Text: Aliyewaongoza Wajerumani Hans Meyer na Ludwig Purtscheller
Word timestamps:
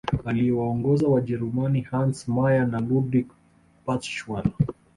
Aliyewaongoza 0.25 1.07
Wajerumani 1.07 1.81
Hans 1.81 2.27
Meyer 2.27 2.67
na 2.67 2.79
Ludwig 2.79 3.27
Purtscheller 3.85 4.51